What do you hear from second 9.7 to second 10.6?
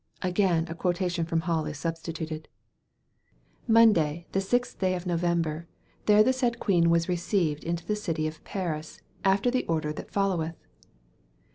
thar foloweth.